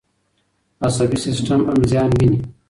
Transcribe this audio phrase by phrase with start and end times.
[0.85, 2.39] عصبي سیستم هم زیان ویني.